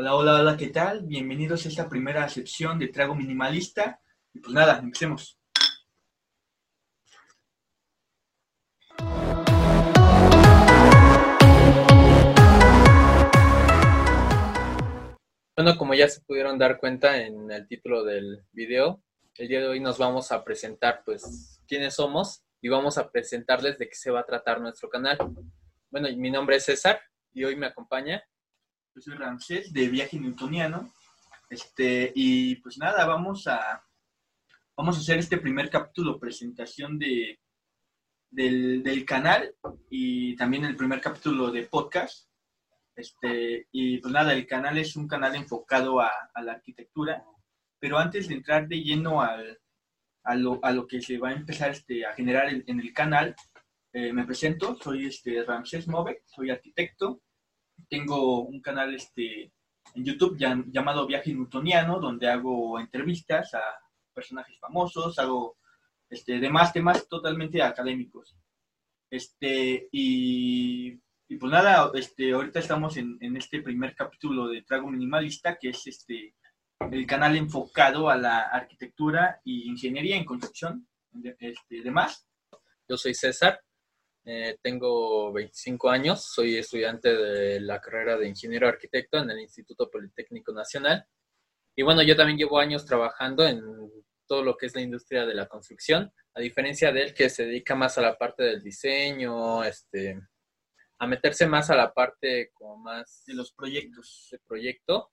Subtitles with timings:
[0.00, 1.02] Hola, hola, hola, ¿qué tal?
[1.02, 4.00] Bienvenidos a esta primera sección de Trago Minimalista.
[4.32, 5.40] Y pues nada, empecemos.
[15.56, 19.02] Bueno, como ya se pudieron dar cuenta en el título del video,
[19.34, 23.78] el día de hoy nos vamos a presentar pues quiénes somos y vamos a presentarles
[23.78, 25.18] de qué se va a tratar nuestro canal.
[25.90, 27.00] Bueno, mi nombre es César
[27.34, 28.22] y hoy me acompaña.
[28.98, 30.92] Yo soy Ramsés de Viaje Newtoniano.
[31.48, 33.80] Este, y pues nada, vamos a,
[34.76, 37.38] vamos a hacer este primer capítulo, presentación de,
[38.28, 39.54] del, del canal
[39.88, 42.28] y también el primer capítulo de podcast.
[42.96, 46.10] Este, y pues nada, el canal es un canal enfocado a,
[46.42, 47.22] la arquitectura,
[47.78, 49.60] pero antes de entrar de lleno al,
[50.24, 52.92] a, lo, a, lo, que se va a empezar este, a generar en, en el
[52.92, 53.36] canal,
[53.92, 57.22] eh, me presento, soy este, Ramsés Move, soy arquitecto,
[57.88, 59.52] tengo un canal este,
[59.94, 63.62] en YouTube llamado Viaje Newtoniano, donde hago entrevistas a
[64.12, 65.56] personajes famosos, hago
[66.10, 68.36] este, demás temas totalmente académicos.
[69.10, 74.90] Este, y, y pues nada, este, ahorita estamos en, en, este primer capítulo de Trago
[74.90, 76.34] Minimalista, que es este,
[76.90, 80.86] el canal enfocado a la arquitectura y ingeniería en construcción,
[81.38, 82.26] este, demás.
[82.88, 83.60] Yo soy César,
[84.30, 89.90] eh, tengo 25 años, soy estudiante de la carrera de ingeniero arquitecto en el Instituto
[89.90, 91.06] Politécnico Nacional.
[91.74, 93.62] Y bueno, yo también llevo años trabajando en
[94.26, 97.46] todo lo que es la industria de la construcción, a diferencia de él que se
[97.46, 100.20] dedica más a la parte del diseño, este,
[100.98, 105.10] a meterse más a la parte como más de los proyectos de proyecto.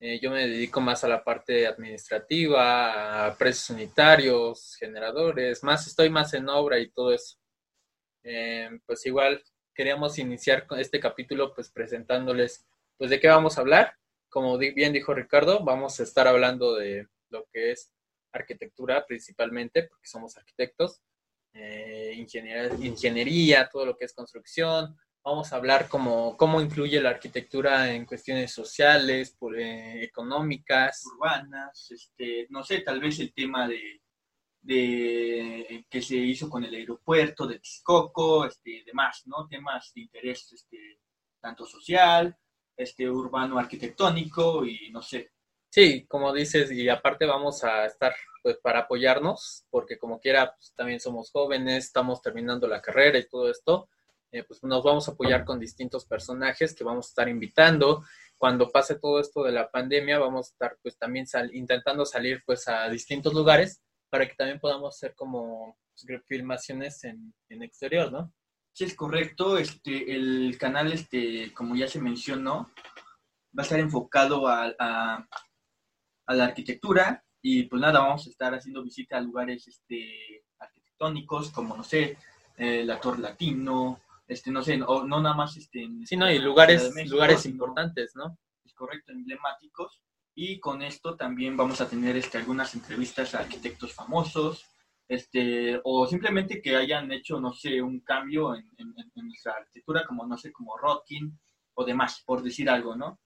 [0.00, 6.10] Eh, yo me dedico más a la parte administrativa, a precios unitarios, generadores, más estoy
[6.10, 7.38] más en obra y todo eso.
[8.24, 9.42] Eh, pues igual
[9.74, 13.94] queríamos iniciar este capítulo pues presentándoles pues de qué vamos a hablar.
[14.28, 17.92] Como bien dijo Ricardo, vamos a estar hablando de lo que es
[18.32, 21.00] arquitectura principalmente, porque somos arquitectos,
[21.52, 24.96] eh, ingeniería, ingeniería, todo lo que es construcción.
[25.22, 31.04] Vamos a hablar cómo, cómo influye la arquitectura en cuestiones sociales, eh, económicas.
[31.06, 34.02] Urbanas, este, no sé, tal vez el tema de,
[34.64, 39.46] de que se hizo con el aeropuerto de Texcoco, este, demás, ¿no?
[39.46, 41.00] Temas de interés este,
[41.38, 42.34] tanto social,
[42.74, 45.32] este, urbano, arquitectónico y no sé.
[45.68, 50.72] Sí, como dices, y aparte vamos a estar pues para apoyarnos, porque como quiera, pues,
[50.74, 53.88] también somos jóvenes, estamos terminando la carrera y todo esto,
[54.32, 58.02] eh, pues nos vamos a apoyar con distintos personajes que vamos a estar invitando.
[58.38, 62.42] Cuando pase todo esto de la pandemia, vamos a estar pues también sal intentando salir
[62.46, 63.82] pues a distintos lugares
[64.14, 68.32] para que también podamos hacer como pues, filmaciones en, en, exterior, ¿no?
[68.72, 69.58] Sí, es correcto.
[69.58, 72.70] Este, el canal, este, como ya se mencionó,
[73.58, 75.28] va a estar enfocado a, a,
[76.26, 81.50] a la arquitectura y pues nada, vamos a estar haciendo visita a lugares este, arquitectónicos
[81.50, 82.16] como, no sé,
[82.56, 85.56] eh, la Torre Latino, este, no sé, no, no nada más...
[85.56, 88.38] Este, en, sí, no, y lugares, México, lugares importantes, ¿no?
[88.64, 93.92] Es correcto, emblemáticos y con esto también vamos a tener este, algunas entrevistas a arquitectos
[93.92, 94.64] famosos,
[95.06, 98.94] este, o simplemente que hayan hecho, no sé, un cambio en, en,
[99.26, 101.38] nuestra arquitectura, como, no sé, como Rotkin
[101.74, 103.20] o demás, por decir algo, ¿no?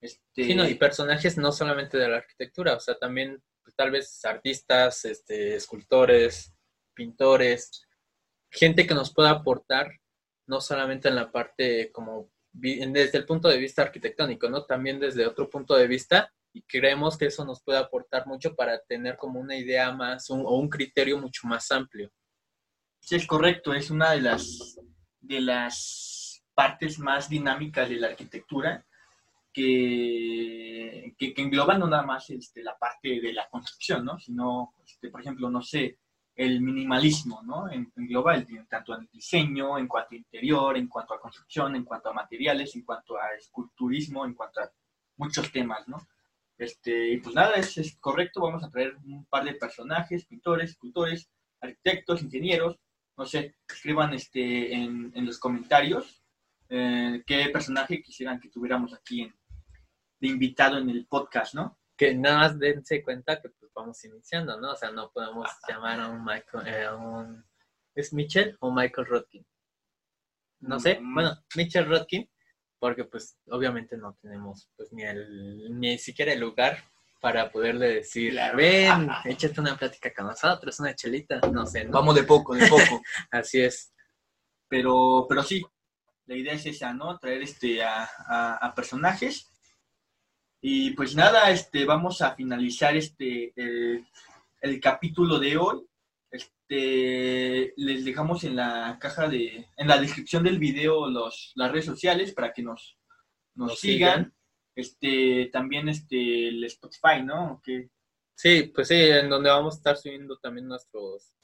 [0.00, 0.44] Este...
[0.44, 4.24] Sí, no, y personajes no solamente de la arquitectura, o sea, también pues, tal vez
[4.24, 6.54] artistas, este, escultores,
[6.94, 7.86] pintores,
[8.50, 9.90] gente que nos pueda aportar,
[10.46, 14.66] no solamente en la parte como desde el punto de vista arquitectónico, ¿no?
[14.66, 18.78] También desde otro punto de vista y creemos que eso nos puede aportar mucho para
[18.80, 22.10] tener como una idea más un, o un criterio mucho más amplio.
[23.00, 24.78] Sí, es correcto, es una de las,
[25.20, 28.86] de las partes más dinámicas de la arquitectura
[29.52, 34.18] que, que, que engloban no nada más este, la parte de la construcción, ¿no?
[34.18, 35.98] sino, este, por ejemplo, no sé,
[36.34, 37.70] el minimalismo, ¿no?
[37.70, 42.08] Engloba el, tanto en diseño, en cuanto a interior, en cuanto a construcción, en cuanto
[42.08, 44.72] a materiales, en cuanto a esculturismo, en cuanto a
[45.18, 45.98] muchos temas, ¿no?
[46.62, 50.70] Este, y pues nada, es, es, correcto, vamos a traer un par de personajes, pintores,
[50.70, 51.28] escultores,
[51.60, 52.78] arquitectos, ingenieros,
[53.16, 56.22] no sé, escriban este, en, en los comentarios
[56.68, 59.34] eh, qué personaje quisieran que tuviéramos aquí en,
[60.20, 61.78] de invitado en el podcast, ¿no?
[61.96, 64.72] Que nada más dense cuenta que pues vamos iniciando, ¿no?
[64.72, 67.44] O sea, no podemos llamar a un Michael, eh, a un...
[67.94, 69.44] ¿Es Mitchell o Michael Rodkin?
[70.60, 71.14] No sé, mm.
[71.14, 72.30] bueno, Mitchell Rodkin
[72.82, 76.82] porque pues obviamente no tenemos pues ni el ni siquiera el lugar
[77.20, 78.56] para poderle decir, claro.
[78.56, 81.84] ven, échate una plática con nosotros, una chelita, no sé.
[81.84, 81.92] ¿no?
[81.92, 83.00] Vamos de poco, de poco.
[83.30, 83.94] Así es.
[84.66, 85.64] Pero, pero sí,
[86.26, 87.16] la idea es esa, ¿no?
[87.20, 89.48] Traer este a, a, a personajes
[90.60, 94.04] Y pues nada, este, vamos a finalizar este, el,
[94.60, 95.86] el capítulo de hoy.
[96.72, 101.84] Este, les dejamos en la caja de, en la descripción del video los, las redes
[101.84, 102.98] sociales para que nos,
[103.54, 104.10] nos, Nos sigan.
[104.24, 104.34] sigan.
[104.74, 107.60] Este, también este, el Spotify, ¿no?
[107.62, 107.90] Que,
[108.34, 111.34] Sí, pues sí, en donde vamos a estar subiendo también nuestros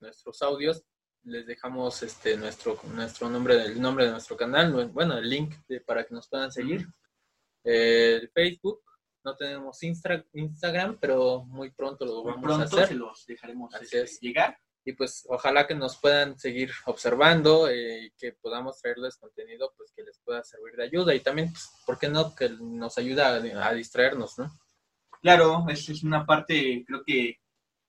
[0.00, 0.84] nuestros audios.
[1.24, 5.80] Les dejamos este nuestro nuestro nombre, el nombre de nuestro canal, bueno, el link de-
[5.80, 6.86] para que nos puedan seguir.
[7.64, 8.80] El Facebook,
[9.24, 12.88] no tenemos Instra- Instagram, pero muy pronto lo vamos pronto a hacer.
[12.88, 14.20] se los dejaremos Así este, es.
[14.20, 14.58] llegar.
[14.82, 19.92] Y pues ojalá que nos puedan seguir observando eh, y que podamos traerles contenido pues
[19.94, 22.34] que les pueda servir de ayuda y también, pues, ¿por qué no?
[22.34, 24.50] Que nos ayuda a, a distraernos, ¿no?
[25.20, 27.40] Claro, es, es una parte, creo que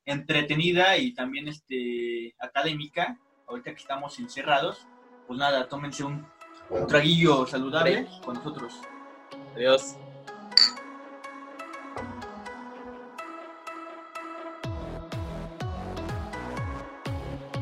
[0.04, 3.18] entretenida y también este académica.
[3.48, 4.86] Ahorita que estamos encerrados,
[5.28, 6.28] pues nada, tómense un,
[6.70, 8.74] un traguillo saludable con nosotros.
[9.56, 9.96] Adiós.